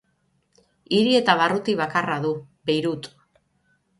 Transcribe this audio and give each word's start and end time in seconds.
Hiri 0.99 1.11
eta 1.17 1.35
barruti 1.41 1.77
bakarra 1.83 2.17
du: 2.25 2.33
Beirut. 2.71 3.13